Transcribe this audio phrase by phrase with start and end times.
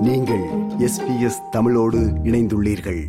[0.00, 0.42] நீங்கள்
[0.78, 3.08] எஸ்பிஎஸ் தமிழோடு இணைந்துள்ளீர்கள்.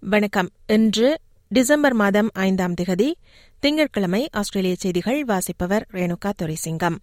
[0.00, 0.48] வணக்கம்.
[0.66, 3.12] இன்று டிசம்பர் மாதம் ஐந்தாம் திகதி
[3.58, 6.96] திங்கட்கிழமை ஆஸ்திரேலிய செய்திகள் வாசிப்பவர் ரேணுகா துரைசிங்கம்.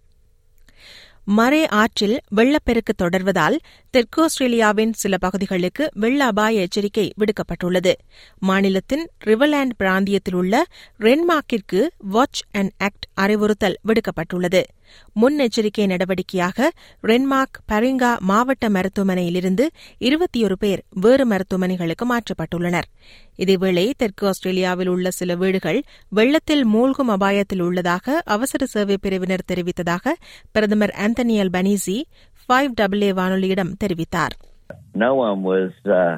[1.26, 3.56] மரே ஆற்றில் வெள்ளப்பெருக்கு தொடர்வதால்
[3.90, 7.92] தெற்கு ஆஸ்திரேலியாவின் சில பகுதிகளுக்கு வெள்ள அபாய எச்சரிக்கை விடுக்கப்பட்டுள்ளது.
[8.38, 10.64] மாநிலத்தின் ரிவர்லேண்ட் பிராந்தியத்தில் உள்ள
[11.00, 14.62] ரென்மார்க்கிற்கு வாட்ச் அண்ட் ஆக்ட் அறிவுறுத்தல் விடுக்கப்பட்டுள்ளது.
[15.20, 16.68] முன்னெச்சரிக்கை நடவடிக்கையாக
[17.02, 19.66] ரென்மார்க் பரிங்கா மாவட்ட மருத்துவமனையிலிருந்து
[20.00, 22.84] இருபத்தியொரு பேர் வேறு மருத்துவமனைகளுக்கு மாற்றப்பட்டுள்ளனர்.
[23.38, 30.12] இதேவேளை தெற்கு ஆஸ்திரேலியாவில் உள்ள சில வீடுகள் வெள்ளத்தில் மூழ்கும் அபாயத்தில் உள்ளதாக அவசர சேவை பிரிவினர் தெரிவித்ததாக
[30.52, 31.97] பிரதமர் Anthony Albanese
[32.43, 34.35] five double A வானொலியிடம் தெரிவித்தார்
[34.93, 36.15] no one was uh,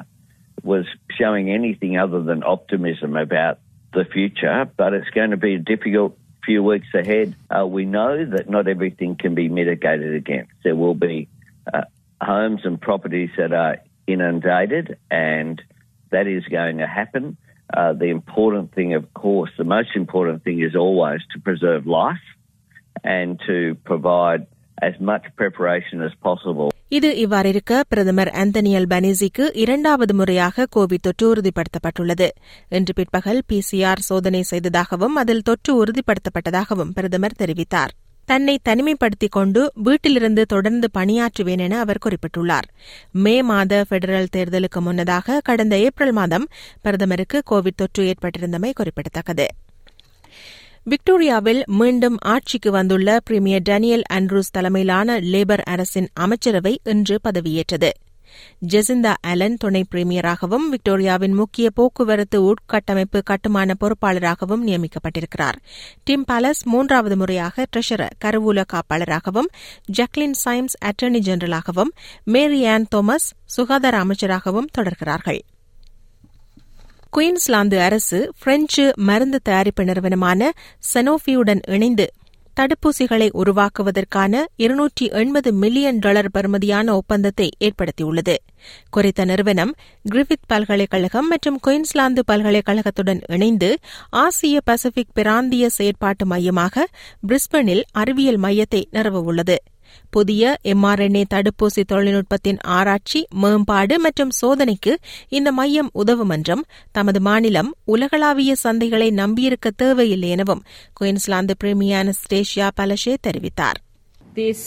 [0.62, 0.86] was
[1.18, 3.58] showing anything other than optimism about
[3.94, 7.36] the future, but it's going to be a difficult few weeks ahead.
[7.54, 10.52] Uh, we know that not everything can be mitigated against.
[10.64, 11.28] There will be
[11.72, 11.82] uh,
[12.20, 15.60] homes and properties that are inundated, and
[16.10, 17.36] that is going to happen.
[17.72, 22.26] Uh, the important thing, of course, the most important thing is always to preserve life
[23.02, 24.46] and to provide
[24.81, 26.67] as much preparation as possible.
[26.89, 32.27] இது இவ்வாறிருக்க பிரதமர் Anthony அல்பனீசிக்கு இரண்டாவது முறையாக Covid தொற்று உறுதிப்படுத்தப்பட்டுள்ளது.
[32.69, 37.93] இன்று பிற்பகல் PCR சோதனை செய்ததாகவும் அதில் தொற்று உறுதிப்படுத்தப்பட்டதாகவும் பிரதமர் தெரிவித்தார்.
[38.25, 42.67] தன்னை தனிமைப்படுத்திக் கொண்டு வீட்டிலிருந்து தொடர்ந்து பணியாற்றுவேன் என அவர் குறிப்பிட்டுள்ளார்.
[43.11, 46.47] மே மாத பெடரல் தேர்தலுக்கு முன்னதாக கடந்த ஏப்ரல் மாதம்
[46.81, 49.47] பிரதமருக்கு கோவிட் தொற்று ஏற்பட்டிருந்தமை குறிப்பிடத்தக்கது.
[50.89, 57.89] விக்டோரியாவில் மீண்டும் ஆட்சிக்கு வந்துள்ள பிரிமியர் டேனியல் ஆண்ட்ரூஸ் தலைமையிலான லேபர் அரசின் அமைச்சரவை இன்று பதவியேற்றது.
[58.69, 65.59] ஜெசிந்தா அலன் துணை பிரீமியராகவும் விக்டோரியாவின் முக்கிய போக்குவரத்து உட்கட்டமைப்பு கட்டுமான பொறுப்பாளராகவும் நியமிக்கப்பட்டிருக்கிறார்.
[66.03, 69.51] டிம் பாலஸ் மூன்றாவது முறையாக ட்ரெஷரர் கருவூல காப்பாளராகவும்
[69.97, 75.39] ஜக்லின் சைம்ஸ் அட்டர்னி ஜெனரலாகவும் மேரி ஆன் தோமஸ் சுகாதார அமைச்சராகவும் தொடர்கிறார்கள்.
[77.13, 80.51] குயின்ஸ்லாந்து அரசு பிரெஞ்சு மருந்து தயாரிப்பு நிறுவனமான
[80.93, 82.05] செனோஃபியுடன் இணைந்து
[82.57, 88.35] தடுப்பூசிகளை உருவாக்குவதற்கான இருநூற்றி எண்பது மில்லியன் டாலர் பெறுமதியான ஒப்பந்தத்தை ஏற்படுத்தியுள்ளது.
[88.89, 89.75] குறித்த நிறுவனம்
[90.11, 93.77] கிரிஃபித் பல்கலைக்கழகம் மற்றும் குயின்ஸ்லாந்து பல்கலைக்கழகத்துடன் இணைந்து
[94.09, 96.87] ஆசிய பசிபிக் பிராந்திய செயற்பாட்டு மையமாக
[97.27, 99.55] பிரிஸ்பனில் அறிவியல் மையத்தை நிறுவவுள்ளது.
[100.09, 104.93] புதிய எம்ஆர்என்ஏ தடுப்பூசி தொழில்நுட்பத்தின் ஆராய்ச்சி மேம்பாடு மற்றும் சோதனைக்கு
[105.29, 110.63] இந்த மையம் உதவும் என்றும் தமது மாநிலம் உலகளாவிய சந்தைகளை நம்பியிருக்க தேவையில்லை எனவும்
[110.93, 113.79] குயின்ஸ்லாந்து பிரீமியர் அனஸ்டேஷியா பலஷே தெரிவித்தார்
[114.35, 114.59] This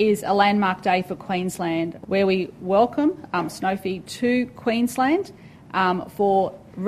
[0.00, 2.36] is a landmark day for Queensland where we
[2.68, 5.24] welcome um, Sanofi to Queensland
[5.74, 6.34] um, for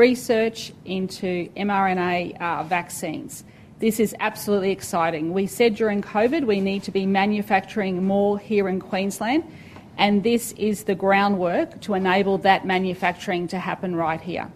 [0.00, 3.32] research into mRNA uh, vaccines.
[3.80, 5.32] This is absolutely exciting.
[5.32, 9.42] We said during COVID we need to be manufacturing more here in Queensland,
[9.98, 14.46] and this is the groundwork to enable that manufacturing to happen right here.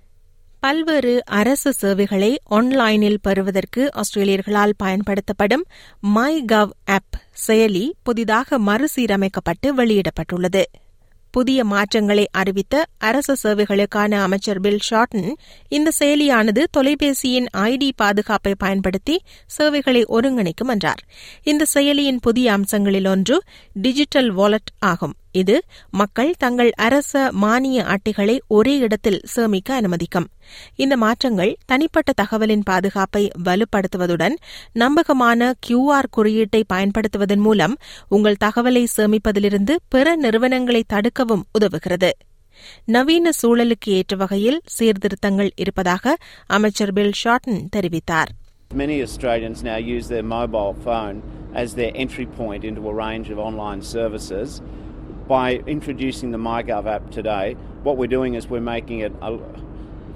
[0.63, 5.65] பல்வேறு அரசு சேவைகளை ஆன்லைனில் பெறுவதற்கு ஆஸ்திரேலியர்களால் பயன்படுத்தப்படும்
[6.15, 10.63] my gov app செயலி புதிதாக மறுசீரமைக்கப்பட்டு வெளியிடப்பட்டுள்ளது
[11.37, 15.31] புதிய மாற்றங்களை அறிவித்த அரசு சேவைகளுக்கான அமைச்சர் பில் ஷார்டன்
[15.69, 21.03] இந்த செயலியானது தொலைபேசியின் ஐடி பாதுகாப்பை பயன்படுத்தி சேவைகளை ஒருங்கிணைக்கும் என்றார்.
[21.43, 23.37] இந்த செயலியின் புதிய அம்சங்களில் ஒன்று
[23.75, 25.15] டிஜிட்டல் வாலெட் ஆகும்.
[25.35, 25.57] இது
[25.93, 27.13] மக்கள் தங்கள் அரச
[27.43, 30.29] மானிய அட்டைகளை ஒரே இடத்தில் சேமிக்க அனுமதிக்கும்
[30.77, 34.37] இந்த மாற்றங்கள் தனிப்பட்ட தகவலின் பாதுகாப்பை வலுப்படுத்துவதுடன்
[34.75, 37.75] நம்பகமான கியூஆர் குறியீட்டை பயன்படுத்துவதன் மூலம்
[38.09, 42.13] உங்கள் தகவலை சேமிப்பதிலிருந்து பிற நிறுவனங்களை தடுக்கவும் உதவுகிறது
[42.89, 46.15] நவீன சூழலுக்கு ஏற்ற வகையில் சீர்திருத்தங்கள் இருப்பதாக
[46.51, 48.33] அமைச்சர் பில் ஷார்டன் தெரிவித்தார்
[48.77, 51.17] Many Australians now use their mobile phone
[51.55, 54.49] as their entry point into a range of online services.
[55.27, 59.13] By introducing the MyGov app today, what we're doing is we're making it.
[59.23, 59.39] A,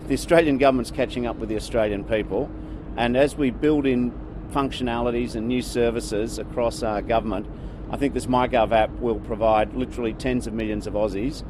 [0.06, 2.50] the Australian government's catching up with the Australian people,
[2.96, 4.12] and as we build in
[4.52, 7.46] functionalities and new services across our government,
[7.90, 11.42] I think this MyGov app will provide literally tens of millions of Aussies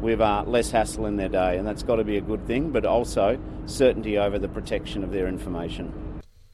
[0.00, 2.70] with uh, less hassle in their day, and that's got to be a good thing,
[2.70, 5.86] but also certainty over the protection of their information.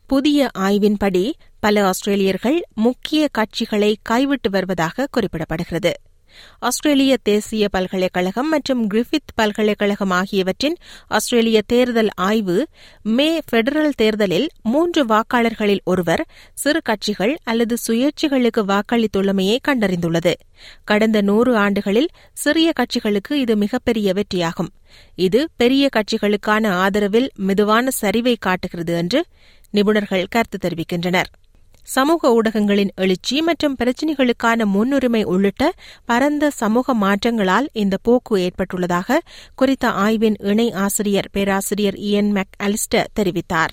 [0.07, 5.93] புதிய ஆய்வின்படி பல ஆஸ்திரேலியர்கள் முக்கிய கட்சிகளை கைவிட்டு வருவதாக குறிப்பிடப்படுகிறது
[6.59, 10.77] ஆஸ்திரேலிய தேசிய பல்கலைக்கழகம் மற்றும் கிரிஃபித் பல்கலைக்கழகம் ஆகியவற்றின்
[11.09, 12.69] ஆஸ்திரேலிய தேர்தல் ஆய்வு
[13.03, 20.35] மே பெடரல் தேர்தலில் மூன்று வாக்காளர்களில் ஒருவர் சிறு கட்சிகள் அல்லது சுயேட்சைகளுக்கு வாக்களித்துள்ளமையை கண்டறிந்துள்ளது.
[20.85, 24.71] கடந்த நூறு ஆண்டுகளில் சிறிய கட்சிகளுக்கு இது மிகப்பெரிய வெற்றியாகும்.
[25.15, 29.25] இது பெரிய கட்சிகளுக்கான ஆதரவில் மெதுவான சரிவை காட்டுகிறது என்று
[29.75, 31.31] நிபுணர்கள் கருத்து தெரிவிக்கின்றனர்.
[31.87, 35.73] சமூக ஊடகங்களின் எழுச்சி மற்றும் பிரச்சினைகளுக்கான முன்னுரிமை உள்ளிட்ட
[36.05, 39.19] பரந்த சமூக மாற்றங்களால் இந்த போக்கு ஏற்பட்டுள்ளதாக
[39.55, 43.73] குறித்த ஆய்வின் இணை ஆசிரியர் பேராசிரியர் இயன் மெக் அலிஸ்டர் தெரிவித்தார்.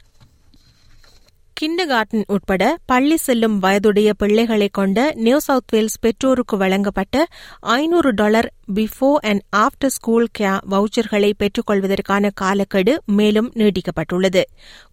[1.61, 7.25] கிண்டகார்டன் உட்பட பள்ளி செல்லும் வயதுடைய பிள்ளைகளை கொண்ட நியூ சவுத் வேல்ஸ் பெற்றோருக்கு வழங்கப்பட்ட
[7.59, 14.41] ஐநூறு dollar before and after school care வவுச்சர்களை பெற்றுக்கொள்வதற்கான காலக்கெடு மேலும் நீட்டிக்கப்பட்டுள்ளது.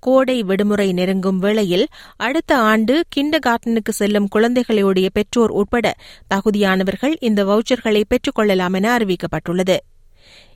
[0.01, 1.87] கோடை விடுமுறை நெருங்கும் வேளையில்
[2.17, 5.95] அடுத்த ஆண்டு கிண்டகார்டனுக்கு செல்லும் குழந்தைகளுடைய பெற்றோர் உட்பட
[6.35, 9.77] தகுதியானவர்கள் இந்த வவுச்சர்களை பெற்றுக்கொள்ளலாம் என அறிவிக்கப்பட்டுள்ளது.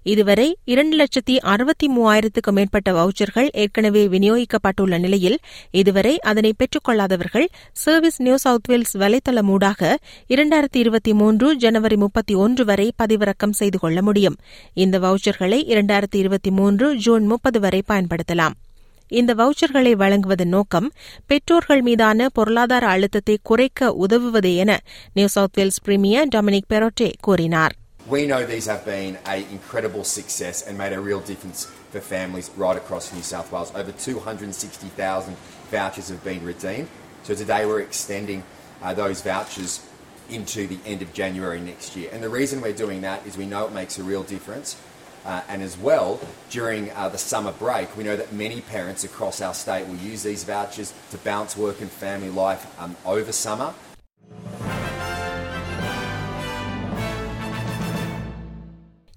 [0.02, 5.38] இதுவரை இரண்டு லட்சத்தி அறுபத்தி மூவாயிரத்துக்கும் மேற்பட்ட வவுச்சர்கள் ஏற்கனவே விநியோகிக்கப்பட்டுள்ள நிலையில்
[5.70, 12.64] இதுவரை அதனை பெற்றுக்கொள்ளாதவர்கள் சர்வீஸ் நியூ சவுத் வேல்ஸ் வலைதளம் ஊடாக இரண்டாயிரத்தி இருபத்தி மூன்று ஜனவரி முப்பத்தி ஒன்று
[12.64, 14.36] வரை பதிவிறக்கம் செய்து கொள்ள முடியும்.
[14.74, 18.56] இந்த வவுச்சர்களை இரண்டாயிரத்தி இருபத்தி மூன்று ஜூன் முப்பது வரை பயன்படுத்தலாம்.
[19.08, 20.92] இந்த வவுச்சர்களை வழங்குவதன் நோக்கம்
[21.26, 24.80] பெற்றோர்கள் மீதான பொருளாதார அழுத்தத்தை குறைக்க உதவுவது என
[25.12, 27.74] New South Wales premier Dominic Perrottet கூறினார்.
[28.10, 32.50] We know these have been an incredible success and made a real difference for families
[32.56, 33.72] right across New South Wales.
[33.72, 35.36] Over 260,000
[35.70, 36.88] vouchers have been redeemed.
[37.22, 38.42] So today we're extending
[38.82, 39.86] uh, those vouchers
[40.28, 42.10] into the end of January next year.
[42.12, 44.76] And the reason we're doing that is we know it makes a real difference.
[45.24, 46.18] Uh, and as well,
[46.48, 50.24] during uh, the summer break, we know that many parents across our state will use
[50.24, 53.72] these vouchers to balance work and family life um, over summer.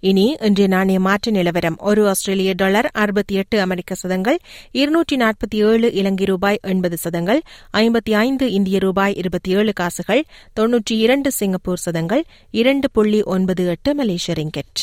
[0.09, 1.75] இனி இன்றைய நாணய மாற்று நிலவரம்.
[1.79, 4.37] ஒரு ஆஸ்திரேலிய dollar அறுபத்தி எட்டு அமெரிக்க சதங்கள்
[4.71, 7.41] இருநூற்றி நாற்பத்தி ஏழு இலங்கை ரூபாய் எண்பது சதங்கள்
[7.73, 10.23] ஐம்பத்தி ஐந்து இந்திய ரூபாய் இருபத்தி ஏழு காசுகள்
[10.59, 14.81] தொன்னூற்றி இரண்டு சிங்கப்பூர் சதங்கள் இரண்டு புள்ளி ஒன்பது எட்டு மலேசிய ரிங்கெட்.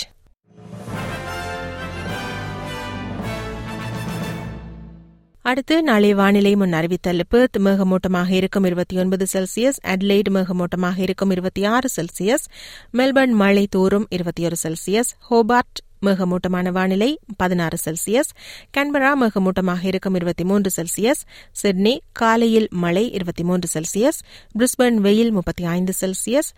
[5.44, 11.64] அடுத்து நாளை வானிலை முன் அறிவித்தல் பெர்த் மேகமூட்டமாக இருக்கும் இருபத்தி ஒன்பது செல்சியஸ் அட்லைட் மேகமூட்டமாக இருக்கும் இருபத்தி
[11.64, 12.44] ஆறு செல்சியஸ்
[12.92, 18.30] மெல்பர்ன் மழை தோறும் இருபத்தி ஒரு செல்சியஸ் ஹோபார்ட் மேகமூட்டமான வானிலை பதினாறு செல்சியஸ்
[18.78, 21.22] கன்பரா மேகமூட்டமாக இருக்கும் இருபத்தி மூன்று செல்சியஸ்
[21.52, 24.20] சிட்னி காலையில் மழை இருபத்தி மூன்று செல்சியஸ்
[24.58, 26.50] பிரிஸ்பர்ன் வெயில் முப்பத்தி ஐந்து செல்சியஸ்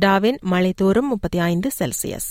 [0.00, 2.30] டாவின் மழை தோறும் முப்பத்தி ஐந்து செல்சியஸ்.